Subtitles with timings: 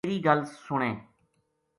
[0.03, 0.91] تیری گل سُنے